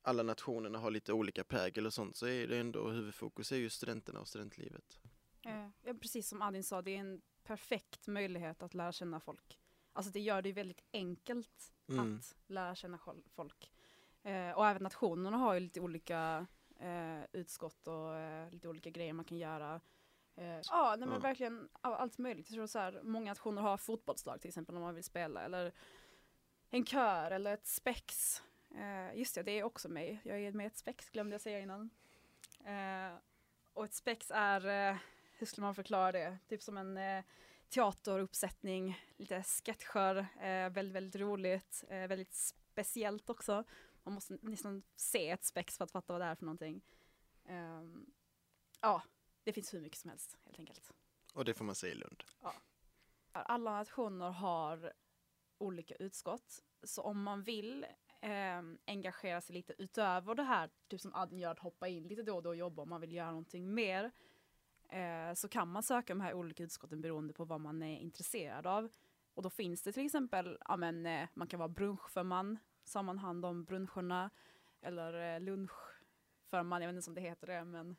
alla 0.02 0.24
nationerna 0.24 0.80
har 0.80 0.92
lite 0.92 1.14
olika 1.14 1.44
prägel 1.44 1.86
och 1.86 1.94
sånt 1.94 2.16
så 2.16 2.28
är 2.28 2.48
det 2.48 2.58
ändå 2.58 2.90
huvudfokus 2.90 3.52
är 3.52 3.58
ju 3.58 3.70
studenterna 3.70 4.20
och 4.20 4.28
studentlivet. 4.28 5.00
Eh, 5.46 5.70
ja, 5.82 5.94
precis 5.94 6.30
som 6.30 6.42
Adin 6.42 6.64
sa, 6.64 6.82
det 6.82 6.92
är 6.92 7.00
en 7.00 7.22
perfekt 7.44 8.08
möjlighet 8.08 8.64
att 8.64 8.74
lära 8.74 8.92
känna 8.92 9.20
folk. 9.20 9.60
Alltså 9.94 10.12
det 10.12 10.20
gör 10.20 10.42
det 10.42 10.52
väldigt 10.54 10.84
enkelt 10.94 11.72
Mm. 11.90 12.16
att 12.18 12.36
lära 12.48 12.76
känna 12.76 13.00
folk. 13.36 13.72
Eh, 14.24 14.52
och 14.52 14.68
även 14.68 14.84
nationerna 14.84 15.38
har 15.38 15.54
ju 15.54 15.60
lite 15.60 15.80
olika 15.82 16.46
eh, 16.80 17.20
utskott 17.32 17.88
och 17.88 18.16
eh, 18.16 18.50
lite 18.50 18.68
olika 18.70 18.90
grejer 18.90 19.14
man 19.14 19.26
kan 19.26 19.38
göra. 19.38 19.82
Eh, 20.36 20.46
ja, 20.46 20.96
nej, 21.00 21.08
men 21.08 21.12
Ja. 21.12 21.20
verkligen 21.20 21.70
allt 21.82 22.18
möjligt. 22.18 22.50
Jag 22.50 22.56
tror 22.56 22.68
så 22.68 22.80
här, 22.80 23.00
många 23.04 23.32
nationer 23.32 23.62
har 23.62 23.78
fotbollslag 23.78 24.42
till 24.42 24.48
exempel 24.48 24.76
om 24.76 24.82
man 24.82 24.96
vill 24.96 25.04
spela 25.04 25.42
eller 25.42 25.72
en 26.70 26.86
kör 26.86 27.32
eller 27.32 27.54
ett 27.54 27.68
spex. 27.68 28.42
Eh, 28.76 29.18
just 29.20 29.36
det, 29.36 29.44
det 29.44 29.52
är 29.60 29.64
också 29.64 29.90
mig. 29.90 30.22
Jag 30.24 30.40
är 30.42 30.52
med 30.52 30.64
i 30.64 30.68
ett 30.68 30.78
spex 30.78 31.10
glömde 31.10 31.34
jag 31.34 31.42
säga 31.42 31.60
innan. 31.60 31.90
Eh, 32.66 33.18
och 33.74 33.86
ett 33.86 33.94
spex 33.94 34.32
är, 34.36 34.98
hur 35.42 35.46
skulle 35.46 35.66
man 35.66 35.76
förklara 35.76 36.12
det? 36.12 36.38
Typ 36.48 36.64
som 36.64 36.78
en 36.78 36.98
eh, 36.98 37.24
teateruppsättning, 37.70 39.00
lite 39.18 39.44
sketcher, 39.44 40.18
eh, 40.18 40.70
väldigt, 40.70 40.96
väldigt 40.96 41.22
roligt, 41.22 41.84
eh, 41.90 42.08
väldigt 42.08 42.34
speciellt 42.34 43.30
också. 43.30 43.64
Man 44.04 44.14
måste 44.14 44.38
nästan 44.42 44.84
se 44.96 45.30
ett 45.30 45.44
spex 45.44 45.78
för 45.78 45.84
att 45.84 45.92
fatta 45.92 46.14
vad 46.14 46.22
det 46.22 46.26
är 46.26 46.36
för 46.36 46.46
någonting. 46.46 46.82
Ehm, 47.46 48.06
ja, 48.82 49.04
det 49.44 49.54
finns 49.54 49.74
hur 49.74 49.82
mycket 49.82 50.00
som 50.00 50.10
helst 50.10 50.38
helt 50.46 50.60
enkelt. 50.60 50.92
Och 51.34 51.46
det 51.46 51.54
får 51.54 51.66
man 51.66 51.76
säga 51.76 51.94
i 51.94 51.98
Lund. 51.98 52.24
Alla 53.32 53.72
nationer 53.72 54.30
har 54.30 54.94
olika 55.58 55.96
utskott, 55.96 56.64
så 56.84 57.02
om 57.02 57.24
man 57.24 57.44
vill 57.44 57.86
eh, 58.22 58.62
engagera 58.88 59.42
sig 59.42 59.54
lite 59.54 59.74
utöver 59.78 60.36
det 60.36 60.44
här, 60.44 60.70
typ 60.88 61.02
som 61.02 61.16
Adin 61.16 61.40
gör, 61.40 61.52
att 61.52 61.60
hoppa 61.60 61.88
in 61.88 62.04
lite 62.04 62.24
då 62.24 62.36
och 62.36 62.44
då 62.44 62.50
och 62.50 62.56
jobba 62.56 62.82
om 62.82 62.90
man 62.90 63.02
vill 63.02 63.14
göra 63.14 63.30
någonting 63.30 63.74
mer, 63.74 64.12
eh, 64.92 65.34
så 65.34 65.50
kan 65.50 65.68
man 65.68 65.84
söka 65.84 66.14
de 66.14 66.22
här 66.22 66.34
olika 66.34 66.64
utskotten 66.64 67.02
beroende 67.02 67.34
på 67.34 67.46
vad 67.46 67.62
man 67.62 67.84
är 67.84 68.00
intresserad 68.00 68.68
av. 68.68 68.90
Och 69.34 69.44
då 69.44 69.50
finns 69.50 69.84
det 69.84 69.92
till 69.92 70.06
exempel, 70.06 70.58
ja 70.68 70.78
men 70.78 71.06
eh, 71.06 71.30
man 71.34 71.48
kan 71.48 71.60
vara 71.60 71.70
brunchförman, 71.70 72.60
så 72.84 73.00
har 73.00 73.04
man 73.04 73.18
hand 73.18 73.46
om 73.46 73.64
bruncherna, 73.64 74.30
eller 74.82 75.36
eh, 75.36 75.40
lunchförman, 75.40 76.82
jag 76.82 76.90
vet 76.90 76.96
inte 76.96 77.10
om 77.10 77.16
det 77.16 77.22
heter 77.22 77.48
det, 77.48 77.64
men 77.64 77.96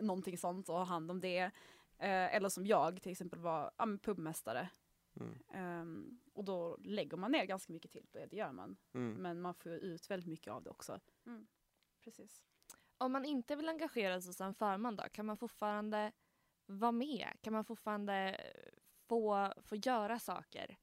någonting 0.00 0.38
sånt 0.38 0.68
och 0.68 0.74
ha 0.74 0.84
hand 0.84 1.10
om 1.10 1.20
det. 1.20 1.50
Eh, 1.98 2.34
eller 2.34 2.48
som 2.48 2.66
jag 2.66 3.02
till 3.02 3.12
exempel 3.12 3.40
var 3.40 3.70
ja, 3.76 3.86
men 3.86 3.98
pubmästare. 3.98 4.70
Mm. 5.20 5.38
Ehm, 5.48 6.20
och 6.32 6.44
då 6.44 6.76
lägger 6.80 7.16
man 7.16 7.32
ner 7.32 7.44
ganska 7.44 7.72
mycket 7.72 7.92
på 7.92 8.18
det, 8.18 8.26
det 8.26 8.36
gör 8.36 8.52
man. 8.52 8.76
Mm. 8.92 9.12
Men 9.12 9.40
man 9.40 9.54
får 9.54 9.72
ut 9.72 10.10
väldigt 10.10 10.28
mycket 10.28 10.52
av 10.52 10.62
det 10.62 10.70
också. 10.70 11.00
Mm. 11.26 11.46
Precis. 12.04 12.42
Om 12.98 13.12
man 13.12 13.24
inte 13.24 13.56
vill 13.56 13.68
engagera 13.68 14.20
sig 14.20 14.34
som 14.34 14.54
förman 14.54 14.96
då, 14.96 15.04
kan 15.12 15.26
man 15.26 15.36
fortfarande 15.36 16.12
vara 16.78 16.92
med? 16.92 17.28
Kan 17.42 17.52
man 17.52 17.64
fortfarande 17.64 18.40
få, 19.08 19.52
få 19.62 19.76
göra 19.76 20.18
saker 20.18 20.76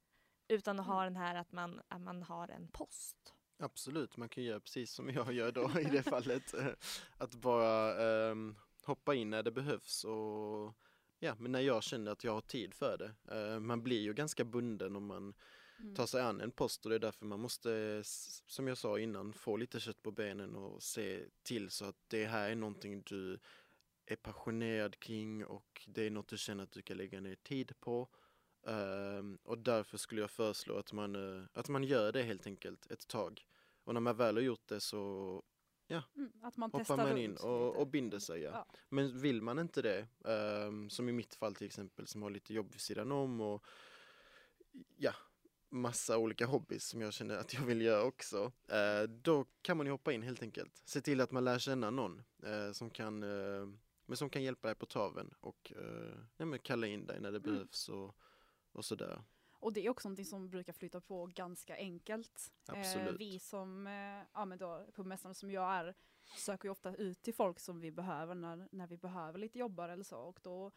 utan 0.47 0.79
att 0.79 0.85
ha 0.85 1.03
den 1.03 1.15
här 1.15 1.35
att 1.35 1.51
man, 1.51 1.81
att 1.87 2.01
man 2.01 2.23
har 2.23 2.47
en 2.47 2.67
post? 2.67 3.33
Absolut, 3.59 4.17
man 4.17 4.29
kan 4.29 4.43
göra 4.43 4.59
precis 4.59 4.91
som 4.91 5.09
jag 5.09 5.33
gör 5.33 5.51
då 5.51 5.79
i 5.79 5.83
det 5.83 6.03
fallet. 6.03 6.53
Att 7.17 7.35
bara 7.35 8.03
ehm, 8.03 8.55
hoppa 8.83 9.15
in 9.15 9.29
när 9.29 9.43
det 9.43 9.51
behövs 9.51 10.03
och 10.03 10.73
ja, 11.19 11.35
men 11.39 11.51
när 11.51 11.59
jag 11.59 11.83
känner 11.83 12.11
att 12.11 12.23
jag 12.23 12.33
har 12.33 12.41
tid 12.41 12.73
för 12.73 12.97
det. 12.97 13.35
Eh, 13.35 13.59
man 13.59 13.83
blir 13.83 14.01
ju 14.01 14.13
ganska 14.13 14.43
bunden 14.43 14.95
om 14.95 15.05
man 15.05 15.33
Mm. 15.79 15.95
tar 15.95 16.05
sig 16.05 16.21
an 16.21 16.41
en 16.41 16.51
post 16.51 16.85
och 16.85 16.89
det 16.89 16.95
är 16.95 16.99
därför 16.99 17.25
man 17.25 17.39
måste, 17.39 18.01
som 18.47 18.67
jag 18.67 18.77
sa 18.77 18.99
innan, 18.99 19.33
få 19.33 19.57
lite 19.57 19.79
kött 19.79 20.03
på 20.03 20.11
benen 20.11 20.55
och 20.55 20.83
se 20.83 21.25
till 21.43 21.69
så 21.69 21.85
att 21.85 21.95
det 22.07 22.25
här 22.25 22.49
är 22.49 22.55
någonting 22.55 23.01
du 23.05 23.39
är 24.11 24.15
passionerad 24.15 24.99
kring 24.99 25.45
och 25.45 25.87
det 25.87 26.03
är 26.03 26.09
något 26.09 26.27
du 26.27 26.37
känner 26.37 26.63
att 26.63 26.71
du 26.71 26.81
kan 26.81 26.97
lägga 26.97 27.21
ner 27.21 27.35
tid 27.35 27.79
på. 27.79 28.09
Ehm, 28.67 29.37
och 29.43 29.57
därför 29.57 29.97
skulle 29.97 30.21
jag 30.21 30.31
föreslå 30.31 30.77
att 30.77 30.93
man, 30.93 31.15
eh, 31.15 31.45
att 31.53 31.69
man 31.69 31.83
gör 31.83 32.11
det 32.11 32.23
helt 32.23 32.47
enkelt 32.47 32.91
ett 32.91 33.07
tag. 33.07 33.45
Och 33.83 33.93
när 33.93 34.01
man 34.01 34.17
väl 34.17 34.35
har 34.35 34.41
gjort 34.41 34.67
det 34.67 34.79
så 34.79 35.43
Mm. 36.15 36.31
Att 36.41 36.57
man 36.57 36.71
hoppar 36.71 36.97
man 36.97 37.17
in 37.17 37.37
och, 37.37 37.75
och 37.75 37.87
binder 37.87 38.19
sig. 38.19 38.41
Ja. 38.41 38.51
Ja. 38.53 38.65
Men 38.89 39.19
vill 39.19 39.41
man 39.41 39.59
inte 39.59 39.81
det, 39.81 40.07
ehm, 40.25 40.89
som 40.89 41.09
i 41.09 41.11
mitt 41.11 41.35
fall 41.35 41.55
till 41.55 41.67
exempel 41.67 42.07
som 42.07 42.21
har 42.21 42.29
lite 42.29 42.53
jobb 42.53 42.71
vid 42.71 42.81
sidan 42.81 43.11
om 43.11 43.41
och 43.41 43.65
ja, 44.97 45.13
massa 45.69 46.17
olika 46.17 46.45
hobbys 46.45 46.83
som 46.83 47.01
jag 47.01 47.13
känner 47.13 47.37
att 47.37 47.53
jag 47.53 47.61
vill 47.61 47.81
göra 47.81 48.03
också. 48.03 48.51
Eh, 48.67 49.03
då 49.03 49.45
kan 49.61 49.77
man 49.77 49.85
ju 49.85 49.91
hoppa 49.91 50.13
in 50.13 50.21
helt 50.21 50.41
enkelt. 50.41 50.81
Se 50.85 51.01
till 51.01 51.21
att 51.21 51.31
man 51.31 51.45
lär 51.45 51.59
känna 51.59 51.89
någon 51.89 52.21
eh, 52.43 52.71
som 52.71 52.89
kan 52.89 53.23
men 54.09 54.17
som 54.17 54.29
kan 54.29 54.43
hjälpa 54.43 54.67
dig 54.67 54.75
på 54.75 54.85
traven 54.85 55.33
och 55.39 55.73
eh, 56.39 56.57
kalla 56.57 56.87
in 56.87 57.05
dig 57.05 57.19
när 57.19 57.31
det 57.31 57.37
Mm. 57.37 57.51
behövs 57.51 57.89
och, 57.89 58.15
och 58.71 58.85
sådär. 58.85 59.21
Och 59.51 59.73
det 59.73 59.85
är 59.85 59.89
också 59.89 60.07
någonting 60.09 60.25
som 60.25 60.49
brukar 60.49 60.73
flytta 60.73 61.01
på 61.01 61.25
ganska 61.25 61.75
enkelt. 61.75 62.51
Eh, 62.97 63.11
vi 63.19 63.39
som, 63.39 63.87
eh, 63.87 64.23
ja 64.33 64.45
men 64.45 64.57
då 64.57 64.85
pubmästaren 64.95 65.35
som 65.35 65.51
jag 65.51 65.71
är, 65.73 65.95
söker 66.37 66.67
ju 66.67 66.71
ofta 66.71 66.95
ut 66.95 67.21
till 67.21 67.33
folk 67.33 67.59
som 67.59 67.79
vi 67.79 67.91
behöver 67.91 68.35
när, 68.35 68.67
när 68.71 68.87
vi 68.87 68.97
behöver 68.97 69.39
lite 69.39 69.59
jobbare 69.59 69.93
eller 69.93 70.03
så. 70.03 70.19
Och 70.19 70.39
då 70.43 70.71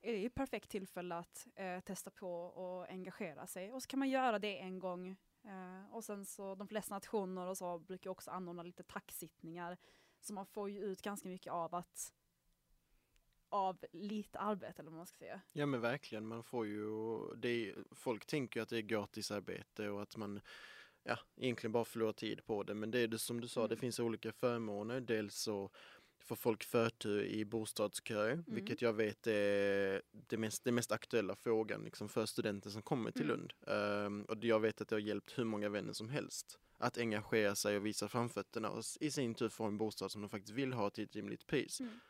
är 0.00 0.12
det 0.12 0.26
ett 0.26 0.34
perfekt 0.34 0.70
tillfälle 0.70 1.14
att 1.14 1.46
eh, 1.56 1.80
testa 1.80 2.10
på 2.10 2.44
och 2.44 2.88
engagera 2.90 3.46
sig. 3.46 3.72
Och 3.72 3.82
så 3.82 3.88
kan 3.88 3.98
man 3.98 4.08
göra 4.08 4.38
det 4.38 4.58
en 4.60 4.78
gång. 4.78 5.16
Eh, 5.44 5.94
och 5.94 6.04
sen 6.04 6.26
så 6.26 6.54
de 6.54 6.68
flesta 6.68 6.94
nationer 6.94 7.46
och 7.46 7.58
så 7.58 7.78
brukar 7.78 8.10
också 8.10 8.30
anordna 8.30 8.62
lite 8.62 8.82
tacksittningar. 8.82 9.78
Så 10.20 10.34
man 10.34 10.46
får 10.46 10.70
ju 10.70 10.80
ut 10.80 11.02
ganska 11.02 11.28
mycket 11.28 11.52
av 11.52 11.74
att 11.74 12.12
av 13.50 13.78
lite 13.92 14.38
arbete 14.38 14.74
eller 14.82 14.90
vad 14.90 14.96
man 14.98 15.06
ska 15.06 15.18
säga. 15.18 15.40
Ja 15.52 15.66
men 15.66 15.80
verkligen, 15.80 16.26
man 16.26 16.42
får 16.44 16.66
ju, 16.66 17.18
det 17.36 17.48
är, 17.48 17.74
folk 17.90 18.26
tänker 18.26 18.62
att 18.62 18.68
det 18.68 18.76
är 18.76 18.82
gratisarbete 18.82 19.88
och 19.88 20.02
att 20.02 20.16
man 20.16 20.40
ja, 21.04 21.18
egentligen 21.36 21.72
bara 21.72 21.84
förlorar 21.84 22.12
tid 22.12 22.44
på 22.44 22.62
det. 22.62 22.74
Men 22.74 22.90
det 22.90 22.98
är 22.98 23.08
det 23.08 23.18
som 23.18 23.40
du 23.40 23.48
sa, 23.48 23.60
det 23.60 23.74
Mm. 23.74 23.80
finns 23.80 24.00
olika 24.00 24.32
förmåner. 24.32 25.00
Dels 25.00 25.34
så 25.34 25.70
får 26.22 26.36
folk 26.36 26.64
förtur 26.64 27.24
i 27.24 27.44
bostadsköer, 27.44 28.32
Mm. 28.32 28.44
vilket 28.46 28.82
jag 28.82 28.92
vet 28.92 29.26
är 29.26 30.02
det 30.12 30.36
mest, 30.36 30.64
det 30.64 30.72
mest 30.72 30.92
aktuella 30.92 31.36
frågan 31.36 31.84
liksom, 31.84 32.08
för 32.08 32.26
studenter 32.26 32.70
som 32.70 32.82
kommer 32.82 33.10
till 33.10 33.22
Mm. 33.30 33.36
Lund. 33.36 33.52
Ehm, 33.66 34.24
och 34.24 34.44
jag 34.44 34.60
vet 34.60 34.80
att 34.80 34.88
det 34.88 34.94
har 34.94 35.00
hjälpt 35.00 35.38
hur 35.38 35.44
många 35.44 35.68
vänner 35.68 35.92
som 35.92 36.08
helst 36.08 36.58
att 36.78 36.98
engagera 36.98 37.54
sig 37.54 37.76
och 37.76 37.86
visa 37.86 38.08
framfötterna 38.08 38.70
och 38.70 38.84
i 39.00 39.10
sin 39.10 39.34
tur 39.34 39.48
få 39.48 39.64
en 39.64 39.78
bostad 39.78 40.10
som 40.10 40.20
de 40.22 40.28
faktiskt 40.30 40.52
vill 40.54 40.72
ha 40.72 40.90
till 40.90 41.04
ett 41.04 41.16
rimligt 41.16 41.46
pris. 41.46 41.80
Mm. 41.80 42.00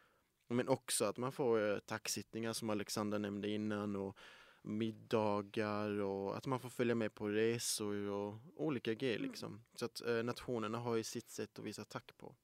Men 0.54 0.68
också 0.68 1.04
att 1.04 1.16
man 1.16 1.32
får 1.32 1.72
eh, 1.72 1.78
taxittningar 1.78 2.52
som 2.52 2.70
Alexandra 2.70 3.18
nämnde 3.18 3.48
innan 3.48 3.96
och 3.96 4.16
middagar 4.62 6.00
och 6.00 6.36
att 6.36 6.46
man 6.46 6.60
får 6.60 6.68
följa 6.68 6.94
med 6.94 7.14
på 7.14 7.28
resor 7.28 7.96
och 8.08 8.34
olika 8.56 8.94
grejer 8.94 9.16
Mm. 9.16 9.28
liksom. 9.30 9.62
Så 9.74 9.84
att 9.84 10.00
eh, 10.06 10.22
nationerna 10.22 10.78
har 10.78 10.96
ju 10.96 11.02
sitt 11.02 11.30
sätt 11.30 11.58
att 11.58 11.64
visa 11.64 11.84
tack 11.84 12.16
på. 12.16 12.34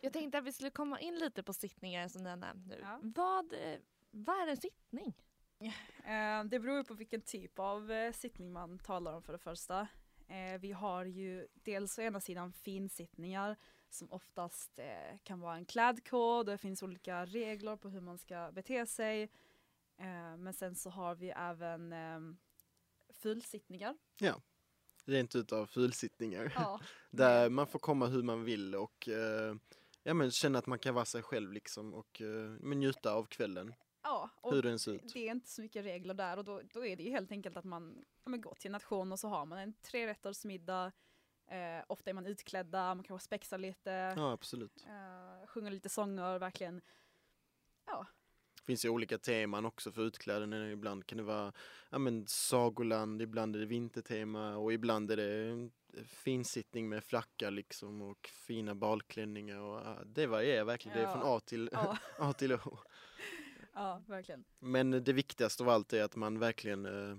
Jag 0.00 0.12
tänkte 0.12 0.38
att 0.38 0.44
vi 0.44 0.52
skulle 0.52 0.70
komma 0.70 1.00
in 1.00 1.14
lite 1.18 1.42
på 1.42 1.52
sittningar 1.52 2.08
som 2.08 2.22
ni 2.22 2.30
har 2.30 2.36
nämnt 2.36 2.66
nu. 2.66 2.78
Ja. 2.82 3.00
Vad, 3.02 3.52
eh, 3.52 3.78
vad 4.10 4.36
är 4.36 4.46
en 4.46 4.56
sittning? 4.56 5.14
Det 6.50 6.60
beror 6.60 6.84
på 6.84 6.94
vilken 6.94 7.20
typ 7.20 7.58
av 7.58 8.12
sittning 8.12 8.52
man 8.52 8.78
talar 8.78 9.12
om 9.12 9.22
för 9.22 9.32
det 9.32 9.38
första. 9.38 9.88
Vi 10.60 10.72
har 10.72 11.04
ju 11.04 11.48
dels 11.54 11.98
å 11.98 12.02
ena 12.02 12.20
sidan 12.20 12.52
finsittningar 12.52 13.56
som 13.94 14.12
oftast 14.12 14.78
eh, 14.78 15.18
kan 15.22 15.40
vara 15.40 15.56
en 15.56 15.64
klädkod, 15.64 16.46
det 16.46 16.58
finns 16.58 16.82
olika 16.82 17.24
regler 17.26 17.76
på 17.76 17.88
hur 17.88 18.00
man 18.00 18.18
ska 18.18 18.50
bete 18.52 18.86
sig. 18.86 19.22
Eh, 19.96 20.36
men 20.36 20.54
sen 20.54 20.74
så 20.74 20.90
har 20.90 21.14
vi 21.14 21.30
även 21.30 21.92
eh, 21.92 22.20
fulsittningar. 23.12 23.96
Rent 25.04 25.34
utav 25.36 25.66
fulsittningar. 25.66 26.52
Ja. 26.56 26.80
Där 27.10 27.50
man 27.50 27.66
får 27.66 27.78
komma 27.78 28.06
hur 28.06 28.22
man 28.22 28.44
vill 28.44 28.74
och 28.74 29.08
eh, 29.08 29.56
ja, 30.02 30.14
men 30.14 30.30
känna 30.30 30.58
att 30.58 30.66
man 30.66 30.78
kan 30.78 30.94
vara 30.94 31.04
sig 31.04 31.22
själv 31.22 31.52
liksom 31.52 31.94
och 31.94 32.20
eh, 32.22 32.50
men 32.60 32.78
njuta 32.78 33.12
av 33.12 33.24
kvällen. 33.24 33.74
ja 34.02 34.30
och 34.40 34.54
Hur 34.54 34.62
den 34.62 34.78
ser 34.78 34.92
ut. 34.92 35.12
det 35.12 35.28
är 35.28 35.30
inte 35.30 35.48
så 35.48 35.62
mycket 35.62 35.84
regler 35.84 36.14
där 36.14 36.36
och 36.36 36.44
då, 36.44 36.60
då 36.72 36.86
är 36.86 36.96
det 36.96 37.02
ju 37.02 37.10
helt 37.10 37.30
enkelt 37.30 37.56
att 37.56 37.64
man, 37.64 38.04
ja, 38.24 38.36
går 38.36 38.54
till 38.54 38.70
nation 38.70 39.12
och 39.12 39.20
så 39.20 39.28
har 39.28 39.46
man 39.46 39.58
en 39.58 39.72
trerättersmiddag. 39.72 40.92
Eh, 41.46 41.84
ofta 41.86 42.10
är 42.10 42.14
man 42.14 42.26
utklädda, 42.26 42.94
man 42.94 43.04
kanske 43.04 43.24
spexar 43.24 43.58
lite. 43.58 43.90
Ja 44.16 44.32
absolut. 44.32 44.84
Uh, 44.86 45.46
sjunger 45.46 45.70
lite 45.70 45.88
sånger, 45.88 46.38
verkligen. 46.38 46.80
Det 48.56 48.66
finns 48.66 48.84
ju 48.84 48.88
olika 48.88 49.18
teman 49.18 49.64
också 49.64 49.92
för 49.92 50.02
utklädnaden. 50.02 50.70
Ibland 50.70 51.06
kan 51.06 51.18
det 51.18 51.24
vara 51.24 51.52
ja, 51.90 51.98
men, 51.98 52.26
sagoland, 52.26 53.22
ibland 53.22 53.56
är 53.56 53.60
det 53.60 53.66
vintertema 53.66 54.56
och 54.56 54.72
ibland 54.72 55.10
är 55.10 55.16
det 55.16 55.50
eh, 55.98 56.04
finsittning 56.04 56.88
med 56.88 57.04
frackar 57.04 57.50
liksom 57.50 58.02
och 58.02 58.28
fina 58.28 58.74
balklänningar. 58.74 59.58
Och, 59.58 59.80
ja, 59.86 59.98
det 60.06 60.26
varierar 60.26 60.64
verkligen. 60.64 60.98
Det 60.98 61.04
är 61.04 61.08
Ja. 61.08 61.12
från 61.12 61.36
A 61.36 61.40
till, 61.40 61.68
Ja, 61.72 61.98
A 62.18 62.32
till 62.32 62.52
Å. 62.52 62.78
ja 63.72 64.02
verkligen. 64.06 64.44
Men 64.58 64.90
det 64.90 65.12
viktigaste 65.12 65.62
av 65.62 65.68
allt 65.68 65.92
är 65.92 66.02
att 66.02 66.16
man 66.16 66.38
verkligen 66.38 66.86
eh, 66.86 67.16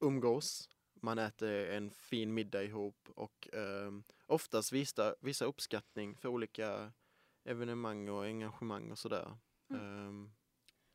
umgås. 0.00 0.68
Man 1.02 1.18
äter 1.18 1.70
en 1.70 1.90
fin 1.90 2.34
middag 2.34 2.62
ihop 2.62 3.08
och 3.14 3.48
eh, 3.54 3.92
oftast 4.26 4.72
visar, 4.72 5.16
visar 5.20 5.46
uppskattning 5.46 6.16
för 6.16 6.28
olika 6.28 6.92
evenemang 7.44 8.08
och 8.08 8.24
engagemang 8.24 8.90
och 8.90 8.98
sådär. 8.98 9.36
Ehm, 9.70 10.32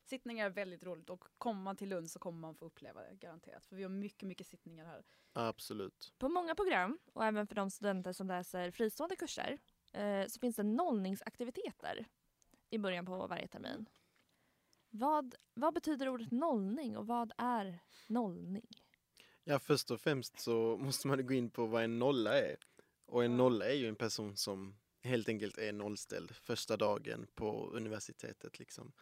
Sittningar 0.04 0.46
är 0.46 0.50
väldigt 0.50 0.82
roligt 0.84 1.10
och 1.10 1.24
kommer 1.38 1.62
man 1.62 1.76
till 1.76 1.88
Lund 1.88 2.10
så 2.10 2.18
kommer 2.18 2.38
man 2.38 2.54
få 2.54 2.64
uppleva 2.64 3.02
det 3.02 3.14
garanterat. 3.14 3.66
För 3.66 3.76
vi 3.76 3.82
har 3.82 3.90
mycket, 3.90 4.28
mycket 4.28 4.46
sittningar 4.46 4.84
här. 4.84 5.04
absolut. 5.32 6.14
På 6.18 6.28
många 6.28 6.54
program, 6.54 6.98
och 7.12 7.24
även 7.24 7.46
för 7.46 7.54
de 7.54 7.70
studenter 7.70 8.12
som 8.12 8.26
läser 8.26 8.70
fristående 8.70 9.16
kurser, 9.16 9.58
eh, 9.92 10.26
så 10.26 10.40
finns 10.40 10.56
det 10.56 10.62
nollningsaktiviteter 10.62 12.06
i 12.70 12.78
början 12.78 13.06
på 13.06 13.26
varje 13.26 13.48
termin. 13.48 13.88
Vad, 14.90 15.34
vad 15.54 15.74
betyder 15.74 16.08
ordet 16.08 16.30
nollning 16.30 16.96
och 16.96 17.06
vad 17.06 17.32
är 17.38 17.78
nollning? 18.06 18.68
Ja, 19.48 19.58
först 19.58 19.90
och 19.90 20.00
främst 20.00 20.40
så 20.40 20.76
måste 20.80 21.08
man 21.08 21.26
gå 21.26 21.34
in 21.34 21.50
på 21.50 21.66
vad 21.66 21.84
en 21.84 21.98
nolla 21.98 22.38
är. 22.38 22.56
Och 23.06 23.24
en 23.24 23.36
nolla 23.36 23.64
är 23.66 23.74
ju 23.74 23.88
en 23.88 23.96
person 23.96 24.36
som 24.36 24.76
helt 25.02 25.28
enkelt 25.28 25.58
är 25.58 25.72
nollställd 25.72 26.36
första 26.36 26.76
dagen 26.76 27.26
på 27.34 27.70
universitetet 27.70 28.58
liksom. 28.58 28.92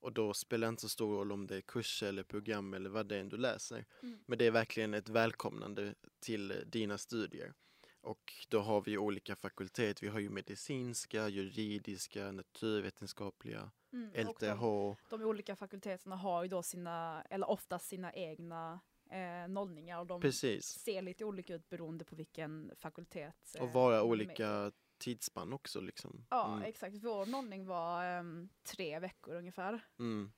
Och 0.00 0.12
då 0.12 0.34
spelar 0.34 0.66
det 0.66 0.68
inte 0.68 0.82
så 0.82 0.88
stor 0.88 1.16
roll 1.16 1.32
om 1.32 1.46
det 1.46 1.56
är 1.56 1.60
kurser 1.60 2.06
eller 2.06 2.22
program 2.22 2.74
eller 2.74 2.90
vad 2.90 3.06
det 3.06 3.16
är 3.16 3.24
du 3.24 3.36
läser. 3.36 3.84
Mm. 4.02 4.18
Men 4.26 4.38
det 4.38 4.46
är 4.46 4.50
verkligen 4.50 4.94
ett 4.94 5.08
välkomnande 5.08 5.94
till 6.20 6.50
eh, 6.50 6.56
dina 6.56 6.98
studier. 6.98 7.54
Och 8.00 8.32
då 8.48 8.60
har 8.60 8.80
vi 8.80 8.98
olika 8.98 9.36
fakultet. 9.36 10.02
Vi 10.02 10.08
har 10.08 10.20
ju 10.20 10.30
medicinska, 10.30 11.28
juridiska, 11.28 12.32
naturvetenskapliga, 12.32 13.70
Mm, 13.92 14.28
och 14.28 14.36
de, 14.40 14.46
LTH. 14.46 14.98
de 15.10 15.22
olika 15.22 15.56
fakulteterna 15.56 16.16
har 16.16 16.42
ju 16.42 16.48
då 16.48 16.62
sina, 16.62 17.22
eller 17.30 17.50
oftast 17.50 17.86
sina 17.88 18.12
egna 18.12 18.80
eh, 19.12 19.48
nollningar. 19.48 20.00
Och 20.00 20.06
de 20.06 20.20
Precis. 20.20 20.66
ser 20.66 21.02
lite 21.02 21.24
olika 21.24 21.54
ut 21.54 21.68
beroende 21.68 22.04
på 22.04 22.16
vilken 22.16 22.70
fakultet. 22.76 23.54
Och 23.60 23.66
eh, 23.66 23.72
vara 23.72 23.96
är 23.96 24.00
med 24.00 24.06
i. 24.06 24.10
olika 24.10 24.72
tidsspann 24.98 25.52
också 25.52 25.80
liksom. 25.80 26.26
Ja, 26.30 26.46
Mm. 26.52 26.62
exakt. 26.62 26.96
Vår 26.96 27.26
nollning 27.26 27.66
var 27.66 28.04
ehm, 28.04 28.48
tre 28.62 28.98
veckor 28.98 29.34
ungefär. 29.34 29.80
Mm. 29.98 30.32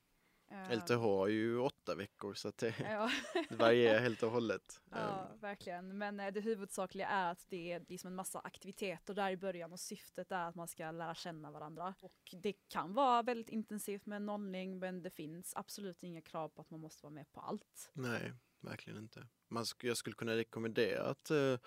Eh, 0.51 0.77
LTH 0.79 0.93
har 0.95 1.29
ju 1.29 1.59
åtta 1.59 1.95
veckor 1.95 2.35
så 2.35 2.49
att 2.49 2.59
det, 2.59 2.75
Ja, 2.81 3.11
det 3.49 3.55
varierar 3.57 4.01
helt 4.01 4.23
och 4.23 4.31
hållet. 4.31 4.83
ja 4.91 5.29
Ehm, 5.33 5.39
verkligen. 5.41 5.99
Men 5.99 6.21
eh, 6.21 6.33
det 6.33 6.41
huvudsakliga 6.41 7.09
är 7.09 7.31
att 7.33 7.47
det 7.49 7.73
är 7.73 7.85
liksom 7.89 8.09
en 8.09 8.15
massa 8.15 8.41
aktiviteter 8.41 9.15
där 9.15 9.31
i 9.31 9.37
början 9.37 9.73
och 9.73 9.81
syftet 9.81 10.33
är 10.33 10.49
att 10.49 10.55
man 10.55 10.69
ska 10.69 10.91
lära 10.91 11.15
känna 11.15 11.51
varandra. 11.51 11.95
Och 12.03 12.35
det 12.43 12.53
kan 12.69 12.95
vara 12.95 13.23
väldigt 13.23 13.49
intensivt 13.49 14.07
med 14.07 14.23
nollning 14.23 14.79
men 14.79 15.03
det 15.03 15.11
finns 15.11 15.53
absolut 15.57 16.03
inga 16.03 16.23
krav 16.23 16.49
på 16.49 16.61
att 16.63 16.71
man 16.71 16.81
måste 16.81 17.03
vara 17.07 17.15
med 17.15 17.33
på 17.33 17.41
allt. 17.41 17.91
nej, 17.93 18.33
verkligen 18.61 18.99
inte. 18.99 19.27
Man 19.49 19.65
sk- 19.65 19.87
jag 19.87 19.97
skulle 19.97 20.17
kunna 20.17 20.37
rekommendera 20.37 21.03
att, 21.07 21.31
eh, 21.31 21.59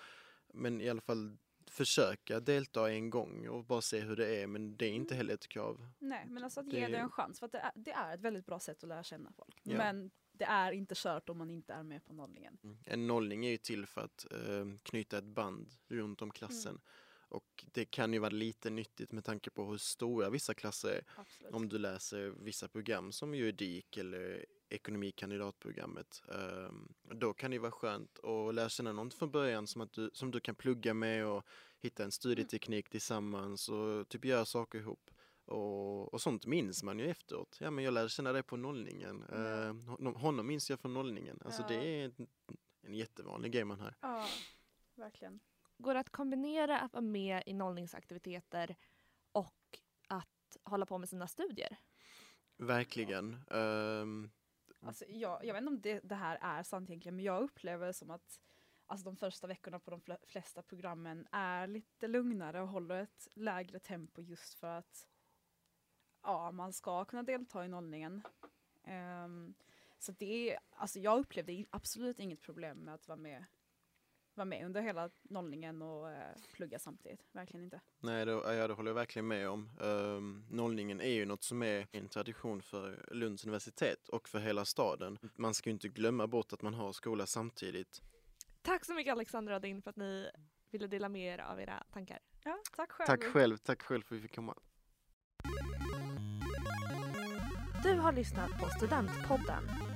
men 0.54 0.82
i 0.82 0.90
alla 0.90 1.02
fall 1.02 1.38
försöka 1.78 2.40
delta 2.40 2.92
en 2.92 3.10
gång 3.10 3.48
och 3.48 3.66
bara 3.66 3.82
se 3.82 4.00
hur 4.00 4.16
det 4.16 4.42
är. 4.42 4.48
Men 4.48 4.78
det 4.78 4.86
är 4.86 4.92
inte 4.92 5.16
heller 5.16 5.34
ett 5.34 5.48
krav. 5.48 5.88
Nej, 6.00 6.26
men 6.28 6.44
alltså 6.44 6.60
att 6.60 6.70
Det- 6.70 6.80
ge 6.80 6.88
det 6.88 6.98
en 6.98 7.10
chans 7.12 7.40
för 7.40 7.46
att 7.46 7.52
det 7.52 7.58
är, 7.60 7.72
det 7.76 7.92
är 7.92 8.14
ett 8.14 8.22
väldigt 8.22 8.46
bra 8.46 8.60
sätt 8.60 8.84
att 8.84 8.90
lära 8.90 9.04
känna 9.04 9.32
folk. 9.32 9.62
Ja. 9.64 9.78
Men 9.78 10.12
det 10.32 10.46
är 10.46 10.72
inte 10.72 10.96
kört 10.98 11.30
om 11.30 11.38
man 11.38 11.50
inte 11.50 11.74
är 11.74 11.84
med 11.84 12.06
på 12.06 12.14
nollningen. 12.14 12.58
Mm. 12.64 12.78
En 12.86 13.08
nollning 13.08 13.46
är 13.46 13.50
ju 13.52 13.58
till 13.58 13.86
för 13.86 14.02
att 14.02 14.26
eh, 14.32 14.66
knyta 14.84 15.18
ett 15.18 15.26
band 15.26 15.70
runt 15.88 16.22
om 16.22 16.32
klassen. 16.32 16.82
Och 17.30 17.66
det 17.72 17.86
kan 17.86 18.14
ju 18.14 18.20
vara 18.20 18.30
lite 18.30 18.70
nyttigt 18.70 19.12
med 19.12 19.24
tanke 19.26 19.50
på 19.50 19.66
hur 19.66 19.78
stora 19.78 20.30
vissa 20.30 20.54
klasser 20.54 20.90
är. 20.90 21.02
Absolut. 21.18 21.54
Om 21.54 21.70
du 21.70 21.78
läser 21.78 22.30
vissa 22.30 22.68
program 22.68 23.12
som 23.12 23.36
juridik 23.36 23.98
eller 23.98 24.46
ekonomikandidatprogrammet. 24.70 26.22
Um, 26.28 26.94
då 27.04 27.34
kan 27.34 27.52
det 27.52 27.60
vara 27.60 27.72
skönt 27.72 28.20
att 28.20 28.56
lära 28.56 28.70
känna 28.70 28.92
någon 28.94 29.12
från 29.12 29.32
början 29.32 29.68
som, 29.68 29.82
att 29.82 29.94
du, 29.94 30.10
som 30.14 30.32
du 30.32 30.40
kan 30.40 30.56
plugga 30.56 30.94
med 30.94 31.26
och 31.28 31.46
hitta 31.80 32.04
en 32.04 32.12
studieteknik 32.12 32.90
tillsammans 32.90 33.70
och 33.70 34.10
typ 34.10 34.26
göra 34.26 34.46
saker 34.46 34.80
ihop. 34.80 35.10
Och, 35.46 36.14
och 36.14 36.22
sånt 36.22 36.46
minns 36.46 36.84
man 36.84 37.00
ju 37.00 37.10
efteråt. 37.10 37.58
Ja 37.60 37.72
men 37.72 37.84
jag 37.84 37.94
lärde 37.94 38.10
känna 38.10 38.34
dig 38.34 38.44
på 38.44 38.58
nollningen. 38.58 39.24
Eh, 39.24 40.12
honom, 40.14 40.48
minns 40.48 40.70
jag 40.70 40.80
från 40.80 40.94
nollningen. 40.94 41.42
Alltså 41.46 41.62
Ja. 41.62 41.68
det 41.68 41.76
är 41.76 42.12
en, 42.84 42.96
jättevanlig 42.96 43.52
grej 43.52 43.66
man 43.66 43.80
har. 43.80 43.96
Ja, 44.02 44.26
verkligen. 44.96 45.40
Går 45.78 45.94
det 45.94 46.00
att 46.00 46.10
kombinera 46.10 46.80
att 46.80 46.94
vara 46.94 47.02
med 47.02 47.44
i 47.46 47.54
nollningsaktiviteter 47.54 48.76
och 49.32 49.80
att 50.08 50.58
hålla 50.64 50.86
på 50.86 50.98
med 50.98 51.10
sina 51.10 51.28
studier? 51.28 51.78
Verkligen. 52.58 53.38
Ehm, 53.52 54.30
Alltså, 54.88 55.06
jag, 55.08 55.46
jag 55.46 55.54
vet 55.54 55.62
inte 55.62 55.70
om 55.70 55.82
det, 55.82 56.00
det 56.00 56.16
här 56.16 56.38
är 56.42 56.64
sant 56.64 56.90
egentligen, 56.90 57.16
men 57.16 57.26
jag 57.26 57.44
upplever 57.44 57.88
det 57.88 57.94
som 57.94 58.12
att 58.12 58.42
alltså, 58.86 59.06
de 59.06 59.16
första 59.16 59.48
veckorna 59.48 59.80
på 59.80 59.92
de 59.92 60.18
flesta 60.28 60.62
programmen 60.62 61.28
är 61.32 61.68
lite 61.68 62.08
lugnare 62.08 62.62
och 62.62 62.68
håller 62.68 63.04
ett 63.04 63.28
lägre 63.34 63.80
tempo 63.80 64.22
just 64.22 64.54
för 64.54 64.68
att 64.68 65.08
ja, 66.24 66.52
man 66.52 66.74
ska 66.74 67.06
kunna 67.06 67.24
delta 67.24 67.66
i 67.66 67.68
nollningen. 67.68 68.22
Um, 69.26 69.54
så 70.00 70.12
det 70.12 70.52
är, 70.52 70.60
alltså 70.72 71.00
jag 71.00 71.20
upplevde 71.20 71.66
absolut 71.70 72.20
inget 72.20 72.42
problem 72.42 72.78
med 72.78 72.94
att 72.94 73.08
vara 73.08 73.18
med, 73.18 73.46
vara 74.38 74.46
med 74.46 74.66
under 74.66 74.82
hela 74.82 75.10
nollningen 75.24 75.82
och 75.82 76.12
eh, 76.12 76.36
plugga 76.54 76.80
samtidigt. 76.80 77.20
Verkligen 77.32 77.64
inte. 77.64 77.82
Nej, 78.00 78.26
det, 78.26 78.32
ja, 78.32 78.68
det 78.68 78.74
håller 78.74 78.90
jag 78.90 78.96
verkligen 78.96 79.28
med 79.28 79.50
om. 79.50 79.70
Um, 79.80 80.46
nollningen 80.50 81.02
är 81.02 81.14
ju 81.14 81.26
något 81.26 81.44
som 81.44 81.64
är 81.64 81.88
en 81.92 82.10
tradition 82.10 82.62
för 82.62 83.06
Lunds 83.12 83.46
universitet 83.46 84.10
och 84.10 84.30
för 84.30 84.40
hela 84.40 84.66
staden. 84.66 85.18
Man 85.36 85.54
ska 85.54 85.70
ju 85.70 85.74
inte 85.74 85.88
glömma 85.88 86.28
bort 86.28 86.54
att 86.54 86.62
man 86.62 86.74
har 86.74 86.92
skola 86.92 87.26
samtidigt. 87.26 88.02
Tack 88.62 88.86
så 88.86 88.94
mycket 88.94 89.12
Alexandra 89.12 89.54
och 89.54 89.58
Adin 89.58 89.82
för 89.82 89.90
att 89.90 89.96
ni 89.96 90.30
ville 90.72 90.88
dela 90.88 91.10
med 91.10 91.34
er 91.34 91.40
av 91.40 91.62
era 91.62 91.84
tankar. 91.94 92.20
Ja, 92.44 92.60
tack 92.76 92.92
själv. 92.92 93.08
Tack 93.08 93.24
själv, 93.24 93.58
tack 93.58 93.82
själv 93.82 94.02
för 94.02 94.16
att 94.16 94.20
vi 94.20 94.22
fick 94.22 94.36
komma. 94.36 94.56
Du 97.84 97.94
har 97.94 98.12
lyssnat 98.12 98.50
på 98.60 98.70
Studentpodden. 98.70 99.87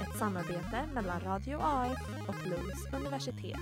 Ett 0.00 0.18
samarbete 0.18 0.88
mellan 0.94 1.20
Radio 1.20 1.58
AF 1.62 2.28
och 2.28 2.46
Lunds 2.48 2.86
universitet. 2.92 3.60